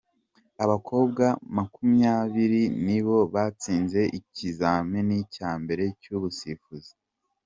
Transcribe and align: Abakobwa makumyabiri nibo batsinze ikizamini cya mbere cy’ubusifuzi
Abakobwa 0.63 1.25
makumyabiri 1.57 2.63
nibo 2.85 3.17
batsinze 3.33 4.01
ikizamini 4.19 5.17
cya 5.35 5.51
mbere 5.61 5.83
cy’ubusifuzi 6.01 6.91